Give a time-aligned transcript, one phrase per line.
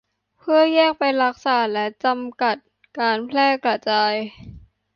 [0.39, 2.57] เพื่อแยกไปรักษาและจำกัด
[2.99, 4.13] การแพร่กระจาย